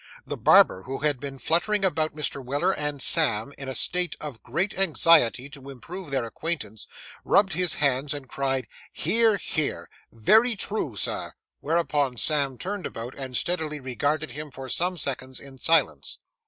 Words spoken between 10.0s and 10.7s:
Very